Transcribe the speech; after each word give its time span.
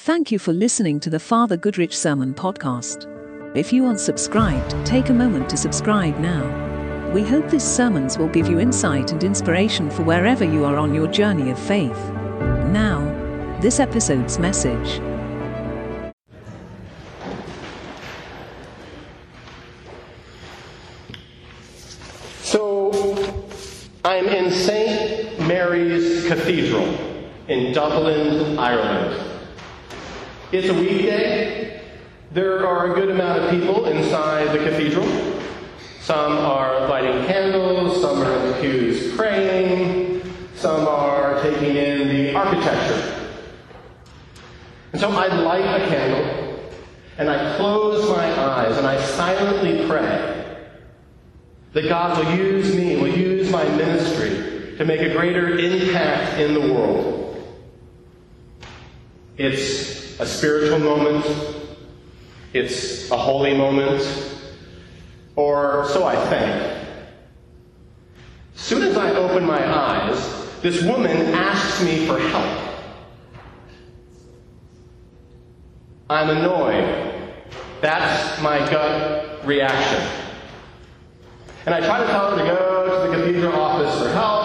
Thank 0.00 0.30
you 0.30 0.38
for 0.38 0.52
listening 0.52 1.00
to 1.00 1.08
the 1.08 1.18
Father 1.18 1.56
Goodrich 1.56 1.96
Sermon 1.96 2.34
Podcast. 2.34 3.06
If 3.56 3.72
you 3.72 3.86
aren't 3.86 3.98
subscribed, 3.98 4.76
take 4.84 5.08
a 5.08 5.14
moment 5.14 5.48
to 5.48 5.56
subscribe 5.56 6.18
now. 6.18 7.12
We 7.12 7.22
hope 7.22 7.48
these 7.48 7.64
sermons 7.64 8.18
will 8.18 8.28
give 8.28 8.46
you 8.46 8.60
insight 8.60 9.12
and 9.12 9.24
inspiration 9.24 9.90
for 9.90 10.02
wherever 10.02 10.44
you 10.44 10.66
are 10.66 10.76
on 10.76 10.94
your 10.94 11.06
journey 11.06 11.50
of 11.50 11.58
faith. 11.58 11.96
Now, 12.68 13.00
this 13.62 13.80
episode's 13.80 14.38
message. 14.38 15.00
So, 22.42 23.16
I'm 24.04 24.26
in 24.26 24.50
St. 24.52 25.40
Mary's 25.48 26.28
Cathedral 26.28 26.84
in 27.48 27.72
Dublin, 27.72 28.58
Ireland. 28.58 29.25
It's 30.52 30.68
a 30.68 30.74
weekday. 30.74 31.82
There 32.30 32.64
are 32.64 32.92
a 32.92 32.94
good 32.94 33.10
amount 33.10 33.42
of 33.42 33.50
people 33.50 33.86
inside 33.86 34.56
the 34.56 34.58
cathedral. 34.58 35.06
Some 36.00 36.38
are 36.38 36.86
lighting 36.86 37.26
candles, 37.26 38.00
some 38.00 38.22
are 38.22 38.32
in 38.32 38.52
the 38.52 38.60
pews 38.60 39.16
praying, 39.16 40.22
some 40.54 40.86
are 40.86 41.42
taking 41.42 41.74
in 41.74 42.08
the 42.08 42.32
architecture. 42.32 43.34
And 44.92 45.00
so 45.00 45.10
I 45.10 45.26
light 45.26 45.82
a 45.82 45.88
candle, 45.88 46.70
and 47.18 47.28
I 47.28 47.56
close 47.56 48.08
my 48.08 48.40
eyes, 48.40 48.76
and 48.76 48.86
I 48.86 49.00
silently 49.02 49.84
pray 49.88 50.62
that 51.72 51.88
God 51.88 52.24
will 52.24 52.36
use 52.36 52.72
me, 52.72 52.94
will 53.00 53.08
use 53.08 53.50
my 53.50 53.64
ministry 53.64 54.76
to 54.78 54.84
make 54.84 55.00
a 55.00 55.12
greater 55.12 55.58
impact 55.58 56.38
in 56.38 56.54
the 56.54 56.72
world. 56.72 57.24
It's 59.38 60.05
a 60.18 60.26
spiritual 60.26 60.78
moment, 60.78 61.26
it's 62.52 63.10
a 63.10 63.16
holy 63.16 63.54
moment, 63.54 64.02
or 65.34 65.86
so 65.88 66.04
I 66.04 66.16
think. 66.26 66.88
Soon 68.54 68.82
as 68.82 68.96
I 68.96 69.10
open 69.10 69.44
my 69.44 69.62
eyes, 69.62 70.46
this 70.62 70.82
woman 70.82 71.34
asks 71.34 71.82
me 71.82 72.06
for 72.06 72.18
help. 72.18 72.62
I'm 76.08 76.30
annoyed. 76.30 77.22
That's 77.80 78.40
my 78.40 78.58
gut 78.70 79.44
reaction. 79.44 80.08
And 81.66 81.74
I 81.74 81.80
try 81.80 81.98
to 81.98 82.06
tell 82.06 82.30
her 82.30 82.38
to 82.38 82.44
go 82.44 83.04
to 83.04 83.10
the 83.10 83.16
cathedral 83.16 83.52
office 83.52 84.00
for 84.00 84.08
help. 84.10 84.35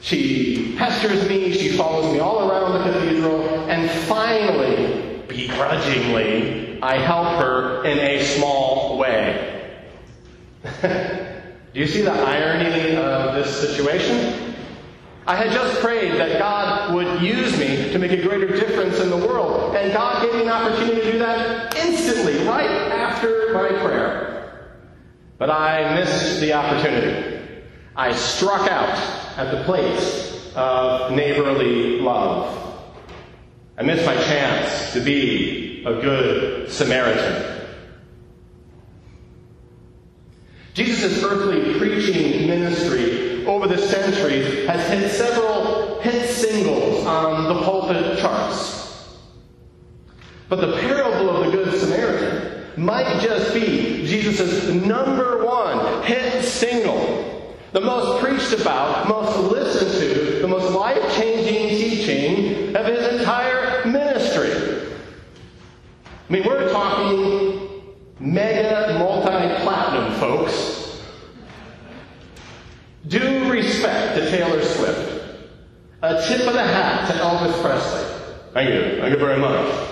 She 0.00 0.74
pesters 0.76 1.28
me, 1.28 1.52
she 1.52 1.76
follows 1.76 2.12
me 2.12 2.20
all 2.20 2.50
around 2.50 2.72
the 2.72 2.92
cathedral, 2.92 3.46
and 3.68 3.90
finally, 3.90 5.22
begrudgingly, 5.28 6.80
I 6.82 6.98
help 6.98 7.38
her 7.38 7.84
in 7.84 7.98
a 7.98 8.24
small 8.24 8.96
way. 8.98 9.84
Do 10.82 11.78
you 11.78 11.86
see 11.86 12.00
the 12.00 12.12
irony 12.12 12.96
of 12.96 13.34
this 13.34 13.60
situation? 13.60 14.54
I 15.26 15.36
had 15.36 15.52
just 15.52 15.80
prayed 15.80 16.12
that 16.12 16.38
God 16.38 16.94
would 16.94 17.22
use 17.22 17.56
me 17.58 17.92
to 17.92 17.98
make 17.98 18.10
a 18.10 18.20
greater 18.20 18.48
difference 18.48 18.98
in 19.00 19.10
the 19.10 19.16
world, 19.16 19.76
and 19.76 19.92
God 19.92 20.22
gave 20.22 20.34
me 20.34 20.42
an 20.42 20.48
opportunity 20.48 21.02
to 21.02 21.12
do 21.12 21.18
that 21.18 21.76
instantly, 21.76 22.38
right 22.46 22.70
after 22.90 23.52
my 23.52 23.68
prayer. 23.68 24.76
But 25.38 25.50
I 25.50 25.94
missed 25.94 26.40
the 26.40 26.54
opportunity. 26.54 27.29
I 27.96 28.14
struck 28.14 28.70
out 28.70 28.96
at 29.36 29.50
the 29.50 29.64
place 29.64 30.52
of 30.54 31.12
neighborly 31.12 32.00
love. 32.00 32.56
I 33.76 33.82
missed 33.82 34.04
my 34.04 34.14
chance 34.14 34.92
to 34.92 35.00
be 35.00 35.82
a 35.84 35.94
good 36.00 36.70
Samaritan. 36.70 37.66
Jesus' 40.74 41.22
earthly 41.22 41.78
preaching 41.78 42.46
ministry 42.46 43.44
over 43.46 43.66
the 43.66 43.78
centuries 43.78 44.66
has 44.68 44.88
hit 44.88 45.10
several 45.10 46.00
hit 46.00 46.28
singles 46.28 47.04
on 47.06 47.54
the 47.54 47.62
pulpit 47.62 48.18
charts. 48.18 49.18
But 50.48 50.60
the 50.60 50.78
parable 50.78 51.30
of 51.30 51.46
the 51.46 51.52
Good 51.52 51.80
Samaritan 51.80 52.84
might 52.84 53.20
just 53.20 53.54
be 53.54 54.06
Jesus' 54.06 54.68
number 54.68 55.44
one 55.44 56.02
hit 56.02 56.44
single. 56.44 57.29
The 57.72 57.80
most 57.80 58.22
preached 58.22 58.52
about, 58.60 59.08
most 59.08 59.52
listened 59.52 59.92
to, 60.00 60.40
the 60.40 60.48
most 60.48 60.74
life 60.74 61.00
changing 61.16 61.68
teaching 61.68 62.76
of 62.76 62.86
his 62.86 63.20
entire 63.20 63.84
ministry. 63.84 64.88
I 66.28 66.32
mean, 66.32 66.44
we're 66.44 66.70
talking 66.72 67.94
mega 68.18 68.98
multi 68.98 69.62
platinum 69.62 70.12
folks. 70.18 71.00
Due 73.06 73.50
respect 73.50 74.16
to 74.16 74.30
Taylor 74.30 74.62
Swift. 74.62 75.20
A 76.02 76.26
tip 76.26 76.46
of 76.46 76.54
the 76.54 76.62
hat 76.62 77.06
to 77.08 77.12
Elvis 77.18 77.60
Presley. 77.62 78.20
Thank 78.52 78.70
you. 78.70 79.00
Thank 79.00 79.12
you 79.12 79.18
very 79.18 79.38
much. 79.38 79.88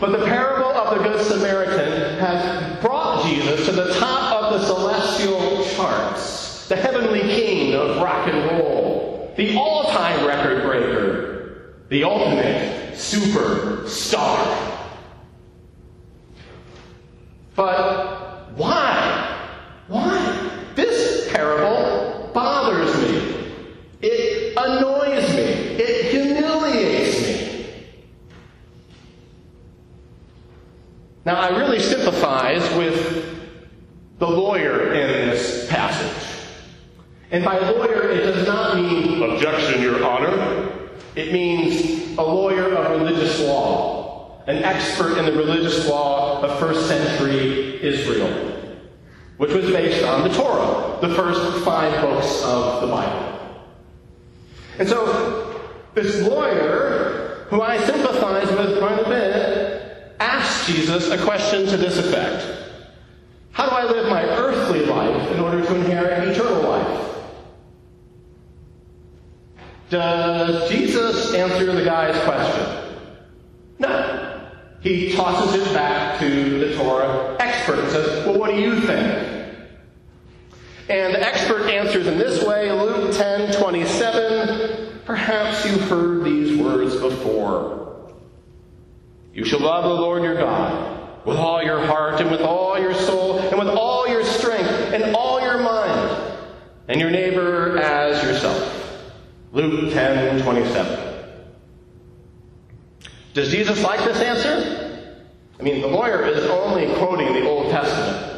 But 0.00 0.18
the 0.18 0.24
parable 0.26 0.66
of 0.66 0.98
the 0.98 1.04
Good 1.04 1.24
Samaritan 1.24 2.18
has 2.18 2.80
brought 2.80 3.24
Jesus 3.24 3.66
to 3.66 3.72
the 3.72 3.94
top 3.94 4.32
of 4.32 4.60
the 4.60 4.66
celestial 4.66 5.64
charts, 5.76 6.51
the 6.68 6.76
heavenly 6.76 7.20
king 7.20 7.74
of 7.74 7.96
rock 7.98 8.28
and 8.28 8.44
roll, 8.50 9.32
the 9.36 9.56
all 9.56 9.84
time 9.84 10.26
record 10.26 10.62
breaker, 10.62 11.74
the 11.88 12.04
ultimate 12.04 12.94
superstar. 12.94 14.68
But 17.54 18.52
why? 18.56 19.48
Why? 19.88 20.50
This 20.74 21.30
parable 21.32 22.30
bothers 22.32 22.94
me. 23.02 23.52
It 24.00 24.56
annoys 24.56 25.28
me. 25.34 25.42
It 25.42 26.10
humiliates 26.10 27.20
me. 27.20 27.66
Now, 31.24 31.36
I 31.36 31.48
really 31.56 31.78
sympathize 31.78 32.62
with 32.76 33.38
the 34.18 34.28
lawyer 34.28 34.92
in. 34.94 35.21
And 37.32 37.42
by 37.46 37.58
lawyer, 37.58 38.10
it 38.10 38.24
does 38.24 38.46
not 38.46 38.76
mean 38.76 39.22
objection, 39.22 39.80
Your 39.80 40.04
Honor. 40.04 40.70
It 41.16 41.32
means 41.32 42.18
a 42.18 42.22
lawyer 42.22 42.74
of 42.74 43.00
religious 43.00 43.40
law, 43.40 44.42
an 44.46 44.62
expert 44.62 45.16
in 45.16 45.24
the 45.24 45.32
religious 45.32 45.88
law 45.88 46.42
of 46.42 46.58
first 46.58 46.86
century 46.88 47.82
Israel, 47.82 48.28
which 49.38 49.50
was 49.50 49.64
based 49.70 50.04
on 50.04 50.28
the 50.28 50.34
Torah, 50.34 50.98
the 51.00 51.14
first 51.14 51.64
five 51.64 52.02
books 52.02 52.42
of 52.44 52.82
the 52.82 52.88
Bible. 52.88 53.62
And 54.78 54.86
so, 54.86 55.58
this 55.94 56.20
lawyer, 56.28 57.46
who 57.48 57.62
I 57.62 57.78
sympathize 57.78 58.50
with 58.50 58.78
quite 58.78 58.98
a 58.98 59.08
bit, 59.08 60.16
asks 60.20 60.66
Jesus 60.66 61.08
a 61.08 61.16
question 61.24 61.66
to 61.66 61.78
this 61.78 61.96
effect 61.96 62.46
How 63.52 63.70
do 63.70 63.74
I 63.74 63.84
live 63.84 64.10
my 64.10 64.22
earthly 64.22 64.84
life 64.84 65.30
in 65.30 65.40
order 65.40 65.64
to 65.64 65.74
inherit 65.76 66.28
eternal 66.28 66.62
life? 66.68 67.11
Does 69.92 70.70
Jesus 70.70 71.34
answer 71.34 71.70
the 71.70 71.84
guy's 71.84 72.18
question? 72.24 72.96
No. 73.78 74.48
He 74.80 75.12
tosses 75.12 75.60
it 75.60 75.74
back 75.74 76.18
to 76.18 76.58
the 76.60 76.74
Torah 76.76 77.36
expert 77.38 77.78
and 77.78 77.90
says, 77.90 78.26
Well, 78.26 78.38
what 78.38 78.50
do 78.50 78.56
you 78.56 78.80
think? 78.80 79.68
And 80.88 81.14
the 81.14 81.20
expert 81.20 81.68
answers 81.68 82.06
in 82.06 82.16
this 82.16 82.42
way 82.42 82.72
Luke 82.72 83.14
10 83.14 83.52
27. 83.52 85.02
Perhaps 85.04 85.66
you've 85.66 85.82
heard 85.82 86.24
these 86.24 86.58
words 86.58 86.96
before. 86.96 88.10
You 89.34 89.44
shall 89.44 89.60
love 89.60 89.84
the 89.84 89.90
Lord 89.90 90.22
your 90.22 90.36
God 90.36 91.26
with 91.26 91.36
all 91.36 91.62
your 91.62 91.84
heart 91.84 92.18
and 92.18 92.30
with 92.30 92.40
all 92.40 92.78
your 92.78 92.94
soul 92.94 93.40
and 93.40 93.58
with 93.58 93.68
all 93.68 94.08
your 94.08 94.24
strength 94.24 94.70
and 94.94 95.14
all 95.14 95.38
your 95.42 95.58
mind, 95.58 96.38
and 96.88 96.98
your 96.98 97.10
neighbor 97.10 97.76
as 97.76 98.22
yourself. 98.24 98.81
Luke 99.52 99.92
10 99.92 100.42
27. 100.42 101.12
Does 103.34 103.50
Jesus 103.50 103.82
like 103.82 104.00
this 104.04 104.18
answer? 104.18 105.18
I 105.58 105.62
mean, 105.62 105.80
the 105.80 105.86
lawyer 105.86 106.26
is 106.26 106.44
only 106.46 106.92
quoting 106.96 107.32
the 107.32 107.48
Old 107.48 107.70
Testament. 107.70 108.32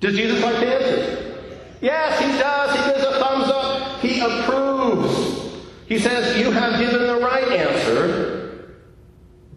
Does 0.00 0.16
Jesus 0.16 0.42
like 0.42 0.56
the 0.56 0.66
answer? 0.66 1.58
Yes, 1.80 2.20
he 2.20 2.38
does. 2.38 2.76
He 2.76 2.92
gives 2.92 3.04
a 3.04 3.18
thumbs 3.18 3.48
up. 3.48 4.00
He 4.00 4.20
approves. 4.20 5.62
He 5.86 5.98
says, 5.98 6.38
You 6.38 6.50
have 6.50 6.80
given 6.80 7.06
the 7.06 7.18
right 7.18 7.48
answer. 7.52 8.74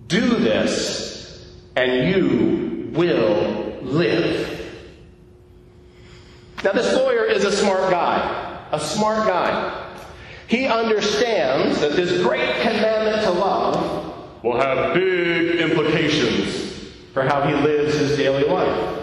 Do 0.08 0.38
this, 0.38 1.52
and 1.76 2.10
you 2.10 2.92
will 2.94 3.80
live. 3.82 4.52
Now, 6.64 6.74
this 6.74 6.96
lawyer 6.96 7.24
is 7.24 7.44
a 7.44 7.52
smart 7.52 7.90
guy. 7.90 8.45
A 8.76 8.80
smart 8.82 9.26
guy. 9.26 9.90
He 10.48 10.66
understands 10.66 11.80
that 11.80 11.94
this 11.94 12.22
great 12.22 12.62
commandment 12.62 13.24
to 13.24 13.32
love 13.32 14.44
will 14.44 14.60
have 14.60 14.94
big 14.94 15.62
implications 15.62 16.92
for 17.14 17.24
how 17.24 17.48
he 17.48 17.54
lives 17.54 17.98
his 17.98 18.18
daily 18.18 18.44
life. 18.44 19.00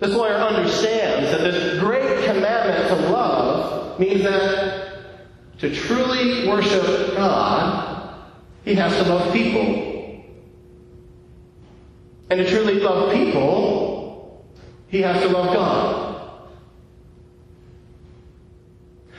This 0.00 0.10
lawyer 0.10 0.34
understands 0.34 1.30
that 1.30 1.42
this 1.42 1.78
great 1.78 2.24
commandment 2.24 2.88
to 2.88 3.08
love 3.10 4.00
means 4.00 4.24
that 4.24 5.04
to 5.60 5.72
truly 5.72 6.48
worship 6.48 7.14
God, 7.14 8.18
he 8.64 8.74
has 8.74 8.92
to 8.96 9.02
love 9.04 9.32
people. 9.32 10.24
And 12.30 12.40
to 12.40 12.50
truly 12.50 12.80
love 12.80 13.14
people, 13.14 14.44
he 14.88 15.02
has 15.02 15.22
to 15.22 15.28
love 15.28 15.54
God. 15.54 16.03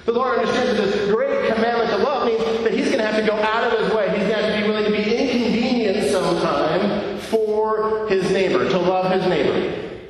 The 0.05 0.11
Lord 0.11 0.39
understands 0.39 0.77
that 0.77 0.85
this 0.85 1.11
great 1.11 1.53
commandment 1.53 1.89
to 1.89 1.97
love 1.97 2.27
means 2.27 2.63
that 2.63 2.73
he's 2.73 2.85
going 2.85 2.99
to 2.99 3.05
have 3.05 3.15
to 3.15 3.25
go 3.25 3.33
out 3.33 3.73
of 3.73 3.79
his 3.79 3.93
way. 3.93 4.09
He's 4.09 4.27
going 4.27 4.29
to 4.29 4.35
have 4.35 4.55
to 4.55 4.61
be 4.61 4.67
willing 4.67 4.85
to 4.85 4.91
be 4.91 5.15
inconvenienced 5.15 6.11
sometime 6.11 7.19
for 7.19 8.07
his 8.07 8.29
neighbor, 8.31 8.69
to 8.69 8.77
love 8.77 9.11
his 9.11 9.27
neighbor. 9.27 10.01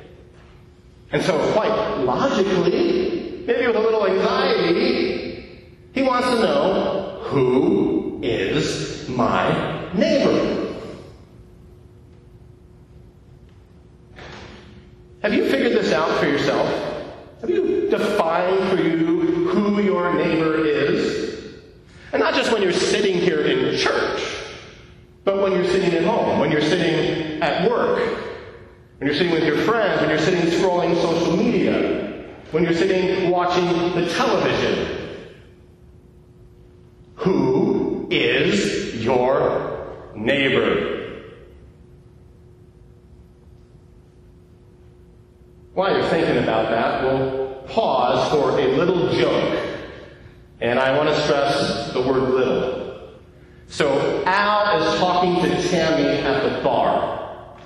And 1.12 1.22
so, 1.22 1.52
quite 1.52 1.70
logically, 1.98 3.42
maybe 3.46 3.66
with 3.66 3.76
a 3.76 3.80
little 3.80 4.06
anxiety, 4.06 5.70
he 5.92 6.02
wants 6.02 6.28
to 6.28 6.40
know 6.40 7.20
who 7.24 8.20
is 8.22 9.08
my 9.08 9.90
neighbor? 9.94 10.74
Have 15.22 15.32
you 15.32 15.48
figured 15.48 15.72
this 15.72 15.92
out 15.92 16.10
for 16.18 16.26
yourself? 16.26 16.68
Have 17.40 17.50
you 17.50 17.88
defined 17.88 18.68
for 18.68 18.82
you 18.82 19.48
who 19.48 19.80
your 19.82 20.14
neighbor 20.14 20.64
is? 20.64 21.54
And 22.12 22.20
not 22.20 22.34
just 22.34 22.52
when 22.52 22.62
you're 22.62 22.72
sitting 22.72 23.14
here 23.14 23.40
in 23.40 23.76
church, 23.76 24.22
but 25.24 25.42
when 25.42 25.52
you're 25.52 25.64
sitting 25.76 25.98
at 25.98 26.04
home, 26.04 26.38
when 26.38 26.50
you're 26.50 26.62
sitting 26.62 27.42
at 27.42 27.68
work, 27.68 27.98
when 28.98 29.06
you're 29.06 29.14
sitting 29.14 29.32
with 29.32 29.44
your 29.44 29.58
friends, 29.58 30.00
when 30.00 30.08
you're 30.08 30.18
sitting 30.18 30.40
scrolling 30.58 30.94
social 31.02 31.36
media, 31.36 32.24
when 32.50 32.64
you're 32.64 32.72
sitting 32.72 33.30
watching 33.30 33.66
the 33.94 34.08
television. 34.14 35.26
Who 37.16 38.08
is 38.10 39.04
your 39.04 40.12
neighbor? 40.14 40.94
While 45.74 45.94
you're 45.94 46.08
thinking 46.08 46.42
about 46.42 46.70
that, 46.70 47.02
we'll 47.02 47.64
pause 47.68 48.30
for 48.30 48.58
a 48.58 48.66
little 48.76 49.12
joke. 49.12 49.62
And 50.62 50.78
I 50.78 50.96
want 50.96 51.10
to 51.10 51.22
stress 51.22 51.92
the 51.92 52.00
word 52.00 52.30
little. 52.30 52.86
So 53.68 54.24
Al 54.24 54.55
talking 54.98 55.42
to 55.42 55.68
Tammy 55.68 56.20
at 56.20 56.42
the 56.42 56.62
bar. 56.62 57.56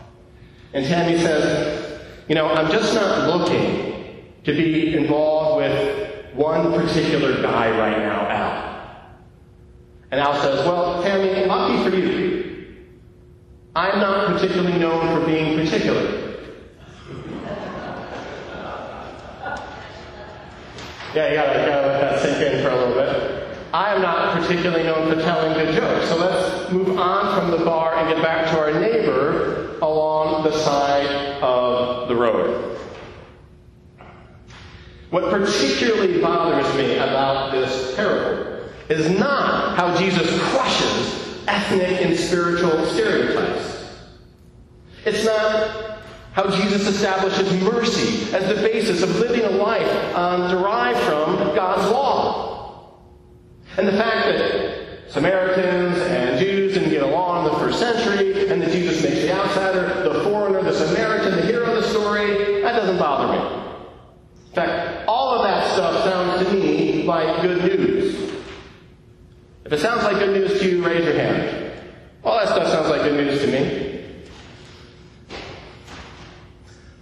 And 0.72 0.86
Tammy 0.86 1.18
says, 1.18 2.00
You 2.28 2.34
know, 2.34 2.48
I'm 2.48 2.70
just 2.70 2.94
not 2.94 3.28
looking 3.28 4.24
to 4.44 4.52
be 4.52 4.94
involved 4.96 5.58
with 5.58 6.34
one 6.34 6.72
particular 6.72 7.42
guy 7.42 7.70
right 7.76 7.98
now, 7.98 8.26
Al. 8.28 8.70
And 10.10 10.20
Al 10.20 10.40
says, 10.40 10.64
Well, 10.66 11.02
Tammy, 11.02 11.46
lucky 11.46 11.88
for 11.88 11.96
you. 11.96 12.76
I'm 13.74 14.00
not 14.00 14.32
particularly 14.32 14.78
known 14.78 15.20
for 15.20 15.26
being 15.26 15.58
particular. 15.58 16.18
Yeah, 21.12 21.28
you 21.28 21.34
gotta, 21.34 21.58
gotta 21.66 21.86
let 21.88 22.00
that 22.00 22.22
sink 22.22 22.36
in 22.36 22.62
for 22.62 22.68
a 22.68 22.76
little 22.76 22.94
bit. 22.94 23.58
I 23.72 23.94
am 23.94 24.02
not 24.02 24.40
particularly 24.40 24.82
known 24.82 25.14
for 25.14 25.22
telling 25.22 25.52
good 25.54 25.74
jokes. 25.76 26.08
So 26.08 26.16
let's 26.16 26.72
move 26.72 26.98
on 26.98 27.38
from 27.38 27.50
the 27.52 27.64
bar 27.64 27.94
and 27.94 28.08
get 28.08 28.20
back 28.22 28.50
to 28.50 28.58
our 28.58 28.72
neighbor 28.72 29.78
along 29.80 30.42
the 30.42 30.52
side 30.58 31.40
of 31.40 32.08
the 32.08 32.16
road. 32.16 32.78
What 35.10 35.30
particularly 35.30 36.20
bothers 36.20 36.72
me 36.76 36.96
about 36.96 37.52
this 37.52 37.94
parable 37.94 38.68
is 38.88 39.08
not 39.18 39.76
how 39.76 39.96
Jesus 39.96 40.28
crushes 40.50 41.44
ethnic 41.46 42.04
and 42.04 42.16
spiritual 42.16 42.84
stereotypes. 42.86 43.86
It's 45.04 45.24
not 45.24 46.00
how 46.32 46.50
Jesus 46.50 46.86
establishes 46.86 47.52
mercy 47.62 48.32
as 48.34 48.48
the 48.48 48.62
basis 48.62 49.02
of 49.02 49.16
living 49.18 49.42
a 49.42 49.50
life 49.50 50.14
um, 50.14 50.50
derived 50.50 50.98
from 51.00 51.36
God's 51.54 51.90
law. 51.90 52.49
And 53.76 53.86
the 53.86 53.92
fact 53.92 54.26
that 54.26 55.10
Samaritans 55.10 55.98
and 55.98 56.38
Jews 56.38 56.74
didn't 56.74 56.90
get 56.90 57.02
along 57.02 57.46
in 57.46 57.52
the 57.52 57.58
first 57.58 57.78
century, 57.78 58.48
and 58.48 58.62
that 58.62 58.70
Jesus 58.70 59.02
makes 59.02 59.22
the 59.22 59.32
outsider, 59.32 60.08
the 60.08 60.22
foreigner, 60.22 60.62
the 60.62 60.72
Samaritan, 60.72 61.36
the 61.36 61.42
hero 61.42 61.74
of 61.74 61.82
the 61.82 61.88
story, 61.88 62.62
that 62.62 62.72
doesn't 62.76 62.98
bother 62.98 63.32
me. 63.32 63.60
In 64.48 64.54
fact, 64.54 65.08
all 65.08 65.34
of 65.34 65.42
that 65.42 65.72
stuff 65.72 66.04
sounds 66.04 66.46
to 66.46 66.52
me 66.54 67.04
like 67.04 67.42
good 67.42 67.64
news. 67.64 68.14
If 69.64 69.72
it 69.72 69.80
sounds 69.80 70.02
like 70.04 70.18
good 70.18 70.36
news 70.36 70.60
to 70.60 70.68
you, 70.68 70.84
raise 70.84 71.04
your 71.04 71.14
hand. 71.14 71.72
All 72.24 72.38
that 72.38 72.48
stuff 72.48 72.68
sounds 72.68 72.88
like 72.88 73.02
good 73.02 73.14
news 73.14 73.40
to 73.40 73.46
me. 73.46 74.24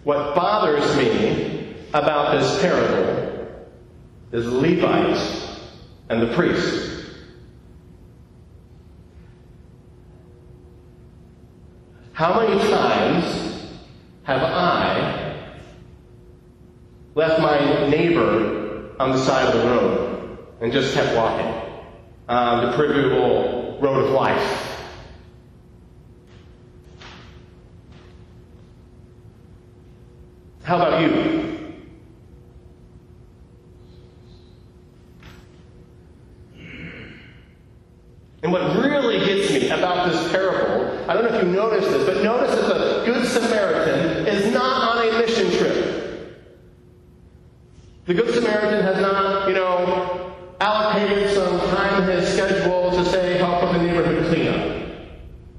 What 0.05 0.35
bothers 0.35 0.97
me 0.97 1.75
about 1.93 2.39
this 2.39 2.61
parable 2.63 3.67
is 4.33 4.47
Levites 4.47 5.38
and 6.11 6.23
the 6.23 6.35
priests. 6.35 6.97
How 12.13 12.41
many 12.41 12.59
times 12.69 13.71
have 14.25 14.43
I 14.43 15.37
left 17.15 17.41
my 17.41 17.89
neighbor 17.89 18.95
on 18.99 19.13
the 19.13 19.19
side 19.19 19.55
of 19.55 19.61
the 19.61 19.69
road 19.69 20.39
and 20.61 20.73
just 20.73 20.95
kept 20.95 21.15
walking 21.15 21.47
on 22.29 22.67
the 22.67 22.73
proverbial 22.73 23.79
road 23.81 24.05
of 24.05 24.11
life? 24.11 24.65
How 30.65 30.77
about 30.77 31.01
you? 31.01 31.38
And 38.43 38.53
what 38.53 38.63
really 38.77 39.19
gets 39.19 39.51
me 39.51 39.69
about 39.71 40.11
this 40.11 40.31
parable, 40.31 41.11
I 41.11 41.15
don't 41.15 41.25
know 41.25 41.37
if 41.37 41.45
you 41.45 41.51
noticed 41.51 41.91
this, 41.91 42.07
but 42.07 42.23
notice 42.23 42.55
that 42.55 42.69
the 42.69 43.03
Good 43.05 43.27
Samaritan 43.27 44.27
is 44.27 44.53
not 44.55 44.97
on 44.97 45.09
a 45.09 45.19
mission 45.19 45.51
trip. 45.59 46.47
The 48.07 48.15
Good 48.15 48.33
Samaritan 48.35 48.83
has 48.83 49.01
not, 49.03 49.49
you 49.49 49.55
know, 49.55 50.35
allocated 50.61 51.35
some 51.35 51.59
time 51.71 52.03
in 52.05 52.19
his 52.19 52.33
schedule 52.33 52.91
to 52.93 53.05
say 53.07 53.39
help 53.39 53.63
with 53.63 53.73
the 53.73 53.83
neighborhood 53.83 54.27
cleanup. 54.29 54.89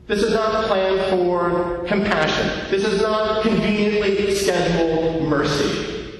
This 0.07 0.23
is 0.23 0.33
not 0.33 0.65
planned 0.65 1.09
for 1.09 1.85
compassion. 1.85 2.71
This 2.71 2.85
is 2.85 3.01
not 3.01 3.43
conveniently 3.43 4.33
scheduled 4.33 5.27
mercy. 5.27 6.15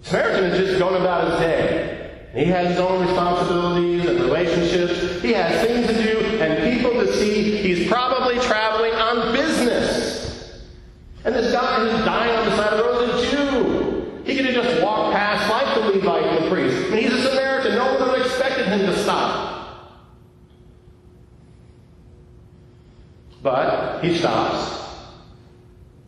Samaritan 0.00 0.44
is 0.44 0.66
just 0.66 0.78
going 0.78 1.00
about 1.00 1.30
his 1.30 1.40
day. 1.40 2.24
He 2.38 2.44
has 2.44 2.68
his 2.68 2.78
own 2.78 3.04
responsibilities 3.04 4.06
and 4.06 4.20
relationships. 4.20 5.20
He 5.20 5.32
has 5.32 5.66
things 5.66 5.88
to 5.88 5.92
do 5.92 6.20
and 6.40 6.72
people 6.72 6.92
to 6.92 7.12
see. 7.14 7.56
He's 7.56 7.88
probably 7.88 8.38
traveling 8.38 8.92
on 8.92 9.32
business. 9.32 10.62
And 11.24 11.34
this 11.34 11.50
guy 11.50 11.80
who's 11.80 12.04
dying 12.04 12.38
on 12.38 12.46
the 12.46 12.56
side 12.56 12.74
of 12.74 12.78
the 12.78 12.84
road 12.84 13.10
is 13.10 13.24
a 13.24 13.36
Jew. 13.36 14.22
He 14.24 14.36
could 14.36 14.44
have 14.44 14.54
just 14.54 14.84
walked 14.84 15.16
past 15.16 15.50
like 15.50 15.74
the 15.74 15.98
Levite 15.98 16.26
and 16.26 16.44
the 16.44 16.48
priest. 16.48 16.94
He's 16.94 17.12
a 17.12 17.28
Samaritan. 17.28 17.74
No 17.74 17.86
one 17.86 18.08
would 18.08 18.18
have 18.18 18.26
expected 18.26 18.68
him 18.68 18.86
to 18.86 18.96
stop. 18.98 19.98
But 23.42 24.04
he 24.04 24.16
stops, 24.16 24.80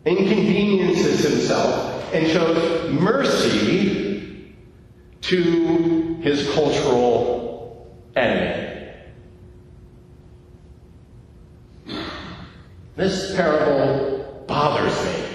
inconveniences 0.05 1.29
himself, 1.29 2.13
and 2.13 2.25
shows 2.27 2.89
mercy 2.89 4.55
to 5.23 6.00
his 6.21 6.49
cultural 6.53 7.95
enemy. 8.15 8.93
This 12.95 13.35
parable 13.35 14.45
bothers 14.47 15.05
me. 15.05 15.25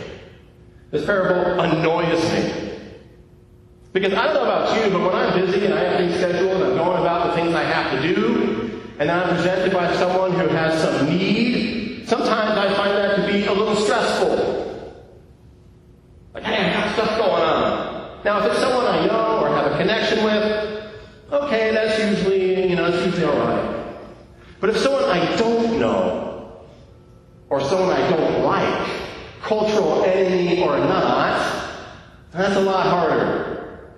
This 0.91 1.05
parable 1.05 1.61
annoys 1.61 2.23
me. 2.33 2.73
Because 3.93 4.13
I 4.13 4.25
don't 4.27 4.35
know 4.35 4.43
about 4.43 4.77
you, 4.77 4.91
but 4.91 5.01
when 5.01 5.15
I'm 5.15 5.41
busy 5.41 5.65
and 5.65 5.75
I 5.75 5.85
have 5.85 5.99
things 5.99 6.15
scheduled 6.15 6.63
and 6.63 6.65
I'm 6.65 6.77
going 6.77 7.01
about 7.01 7.29
the 7.29 7.41
things 7.41 7.55
I 7.55 7.65
have 7.65 8.01
to 8.01 8.15
do, 8.15 8.83
and 8.99 9.11
I'm 9.11 9.35
presented 9.35 9.73
by 9.73 9.93
someone 9.97 10.33
who 10.33 10.49
has 10.49 10.83
some 10.83 11.09
need 11.09 11.77
Sometimes 12.07 12.57
I 12.57 12.73
find 12.75 12.97
that 12.97 13.17
to 13.17 13.33
be 13.33 13.47
a 13.47 13.53
little 13.53 13.75
stressful. 13.75 14.37
Like, 16.35 16.45
hey, 16.45 16.71
I 16.71 16.73
got 16.73 16.95
stuff 16.95 17.19
going 17.19 17.43
on. 17.43 18.21
Now, 18.25 18.39
if 18.39 18.53
it's 18.53 18.61
someone 18.61 18.87
I 18.87 19.07
know 19.07 19.41
or 19.41 19.49
have 19.49 19.73
a 19.73 19.77
connection 19.77 20.23
with, 20.23 20.76
okay, 21.33 21.73
that's 21.73 21.99
usually, 21.99 22.69
you 22.69 22.77
know, 22.77 22.91
that's 22.91 23.05
usually 23.05 23.25
all 23.25 23.39
right. 23.39 23.97
But 24.61 24.71
if 24.71 24.79
someone 24.79 25.05
I 25.05 25.37
don't 25.37 25.79
know, 25.79 26.63
or 27.51 27.61
someone 27.61 27.91
I 27.91 28.11
don't 28.11 28.43
like, 28.43 28.89
cultural 29.43 30.05
enemy 30.05 30.63
or 30.63 30.79
not, 30.79 31.67
that's 32.33 32.57
a 32.57 32.61
lot 32.61 32.87
harder. 32.87 33.91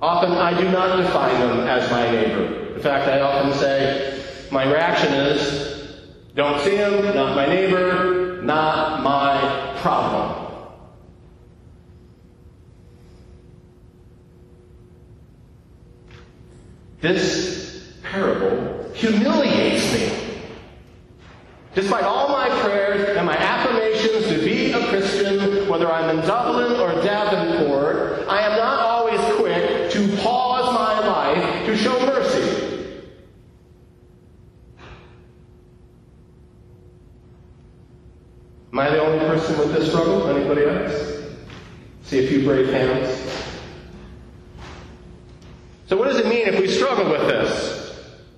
Often 0.00 0.32
I 0.32 0.58
do 0.60 0.70
not 0.70 0.96
define 0.96 1.40
them 1.40 1.60
as 1.60 1.90
my 1.90 2.10
neighbor. 2.10 2.74
In 2.74 2.80
fact, 2.80 3.08
I 3.08 3.20
often 3.20 3.52
say, 3.58 4.48
my 4.50 4.64
reaction 4.70 5.12
is, 5.14 6.02
don't 6.34 6.60
see 6.60 6.76
him, 6.76 7.04
not 7.14 7.36
my 7.36 7.46
neighbor, 7.46 8.42
not 8.42 9.02
my 9.02 9.74
problem. 9.78 10.41
This 17.02 17.94
parable 18.04 18.88
humiliates 18.94 19.92
me. 19.92 20.38
Despite 21.74 22.04
all 22.04 22.28
my 22.28 22.48
prayers 22.60 23.16
and 23.16 23.26
my 23.26 23.36
affirmations 23.36 24.28
to 24.28 24.38
be 24.38 24.70
a 24.70 24.86
Christian, 24.86 25.68
whether 25.68 25.90
I'm 25.90 26.16
in 26.16 26.24
Dublin 26.24 26.78
or 26.78 27.02
Davenport, 27.02 28.28
I 28.28 28.42
am 28.42 28.56
not 28.56 28.78
always 28.78 29.20
quick 29.34 29.90
to 29.90 30.16
pause 30.18 30.72
my 30.72 31.04
life 31.04 31.66
to 31.66 31.76
show 31.76 31.98
mercy. 32.06 32.92
Am 38.72 38.78
I 38.78 38.90
the 38.90 39.00
only 39.00 39.18
person 39.26 39.58
with 39.58 39.74
this 39.74 39.88
struggle? 39.88 40.28
Anybody 40.28 40.66
else? 40.66 41.24
See 42.04 42.24
a 42.24 42.28
few 42.28 42.44
brave 42.44 42.68
hands. 42.68 43.31
So 45.92 45.98
what 45.98 46.08
does 46.08 46.16
it 46.16 46.26
mean 46.26 46.48
if 46.48 46.58
we 46.58 46.68
struggle 46.68 47.10
with 47.10 47.28
this? 47.28 47.82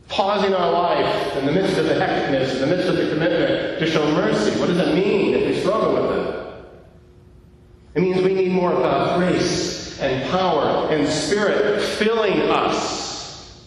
pausing 0.09 0.53
our 0.53 0.73
life 0.73 1.37
in 1.37 1.47
the 1.47 1.53
midst 1.53 1.79
of 1.79 1.87
the 1.87 1.95
hecticness, 1.95 2.55
in 2.55 2.61
the 2.63 2.67
midst 2.67 2.89
of 2.89 2.97
the 2.97 3.09
commitment 3.11 3.79
to 3.79 3.87
show 3.87 4.05
mercy. 4.13 4.59
What 4.59 4.67
does 4.67 4.79
it 4.79 4.93
mean 4.93 5.35
if 5.35 5.47
we 5.47 5.61
struggle 5.61 5.95
with 5.95 6.19
it? 6.19 6.55
It 7.95 8.01
means 8.01 8.23
we 8.23 8.35
need 8.35 8.51
more 8.51 8.73
of 8.73 8.83
God's 8.83 9.19
grace 9.19 10.01
and 10.01 10.29
power 10.33 10.89
and 10.91 11.09
spirit 11.09 11.81
filling 11.81 12.41
us. 12.43 13.65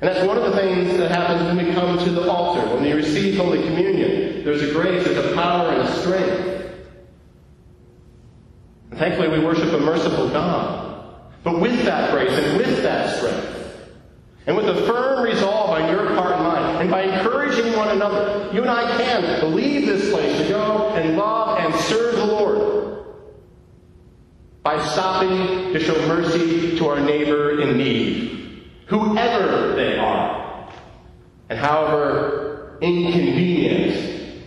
And 0.00 0.08
that's 0.08 0.24
one 0.24 0.38
of 0.38 0.44
the 0.44 0.56
things 0.56 0.96
that 0.96 1.10
happens 1.10 1.42
when 1.42 1.66
we 1.66 1.72
come 1.74 1.98
to 1.98 2.10
the 2.10 2.30
altar, 2.30 2.64
when 2.74 2.84
we 2.84 2.92
receive 2.92 3.36
Holy 3.36 3.60
Communion. 3.62 4.44
There's 4.44 4.62
a 4.62 4.72
grace, 4.72 5.04
there's 5.04 5.32
a 5.32 5.34
power 5.34 5.72
and 5.72 5.82
a 5.82 5.96
strength. 5.96 6.76
And 8.90 9.00
thankfully 9.00 9.28
we 9.28 9.44
worship 9.44 9.72
a 9.72 9.80
merciful 9.80 10.30
God. 10.30 10.85
But 11.46 11.60
with 11.60 11.84
that 11.84 12.10
grace 12.10 12.36
and 12.36 12.56
with 12.56 12.82
that 12.82 13.18
strength, 13.18 13.92
and 14.48 14.56
with 14.56 14.68
a 14.68 14.84
firm 14.84 15.22
resolve 15.22 15.70
on 15.70 15.88
your 15.88 16.16
part 16.16 16.32
and 16.32 16.42
mine, 16.42 16.80
and 16.82 16.90
by 16.90 17.02
encouraging 17.02 17.76
one 17.76 17.88
another, 17.90 18.50
you 18.52 18.62
and 18.62 18.70
I 18.70 18.96
can 18.96 19.54
leave 19.54 19.86
this 19.86 20.10
place 20.10 20.38
to 20.38 20.48
go 20.48 20.88
and 20.88 21.16
love 21.16 21.58
and 21.60 21.72
serve 21.82 22.16
the 22.16 22.26
Lord 22.26 23.04
by 24.64 24.84
stopping 24.86 25.72
to 25.72 25.78
show 25.78 25.94
mercy 26.08 26.76
to 26.78 26.88
our 26.88 26.98
neighbor 26.98 27.60
in 27.60 27.78
need, 27.78 28.68
whoever 28.88 29.76
they 29.76 29.98
are, 29.98 30.68
and 31.48 31.60
however 31.60 32.76
inconvenient 32.82 34.42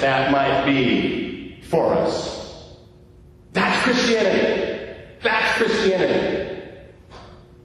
that 0.00 0.32
might 0.32 0.64
be 0.64 1.60
for 1.62 1.94
us. 1.94 2.74
That's 3.52 3.84
Christianity. 3.84 4.63
That's 5.24 5.56
Christianity. 5.56 6.62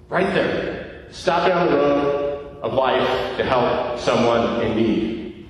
Right 0.07 0.33
there. 0.33 1.05
Stop 1.11 1.47
down 1.47 1.67
the 1.67 1.75
road 1.75 2.57
of 2.63 2.73
life 2.73 3.37
to 3.37 3.43
help 3.43 3.99
someone 3.99 4.61
in 4.65 4.77
need. 4.77 5.49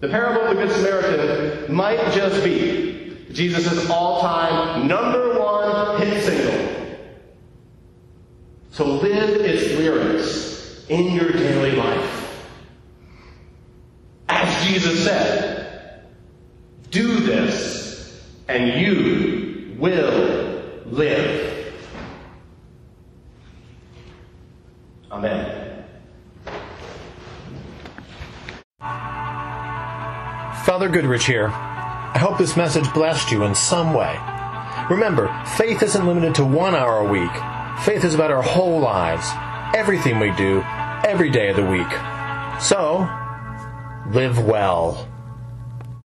The 0.00 0.08
parable 0.08 0.42
of 0.42 0.56
the 0.56 0.62
Good 0.62 0.72
Samaritan 0.72 1.74
might 1.74 2.12
just 2.12 2.44
be 2.44 3.26
Jesus' 3.32 3.88
all-time 3.88 4.86
number 4.86 5.40
one 5.40 6.00
hit 6.02 6.22
single. 6.22 6.98
So 8.70 8.84
live 8.84 9.40
its 9.40 9.78
lyrics 9.78 10.84
in 10.90 11.14
your 11.14 11.32
daily 11.32 11.72
life. 11.72 12.44
As 14.28 14.66
Jesus 14.66 15.02
said, 15.02 15.55
and 18.48 18.80
you 18.80 19.76
will 19.78 20.62
live. 20.86 21.74
Amen. 25.10 25.84
Father 30.64 30.88
Goodrich 30.88 31.26
here. 31.26 31.48
I 31.48 32.18
hope 32.18 32.38
this 32.38 32.56
message 32.56 32.92
blessed 32.92 33.30
you 33.30 33.44
in 33.44 33.54
some 33.54 33.92
way. 33.92 34.18
Remember, 34.90 35.28
faith 35.56 35.82
isn't 35.82 36.06
limited 36.06 36.34
to 36.36 36.44
one 36.44 36.74
hour 36.74 37.00
a 37.00 37.10
week. 37.10 37.30
Faith 37.84 38.04
is 38.04 38.14
about 38.14 38.30
our 38.30 38.42
whole 38.42 38.80
lives, 38.80 39.28
everything 39.76 40.18
we 40.18 40.30
do, 40.32 40.62
every 41.04 41.30
day 41.30 41.48
of 41.48 41.56
the 41.56 41.64
week. 41.64 41.90
So, 42.60 43.08
live 44.12 44.42
well. 44.44 45.06